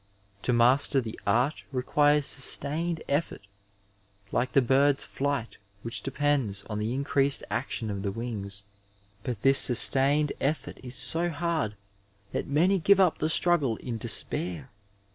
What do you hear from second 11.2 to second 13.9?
hard that many give up the struggle